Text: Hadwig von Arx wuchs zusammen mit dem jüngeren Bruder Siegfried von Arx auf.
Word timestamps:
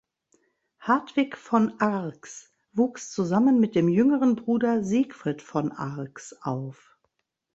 Hadwig 0.79 1.37
von 1.37 1.79
Arx 1.79 2.51
wuchs 2.73 3.11
zusammen 3.11 3.59
mit 3.59 3.75
dem 3.75 3.87
jüngeren 3.87 4.35
Bruder 4.35 4.83
Siegfried 4.83 5.43
von 5.43 5.71
Arx 5.71 6.33
auf. 6.41 6.97